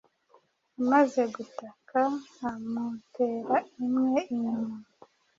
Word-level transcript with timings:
amaze 0.79 1.21
gutakaamutera 1.35 3.55
imwe 3.83 4.19
inyuma 4.33 4.77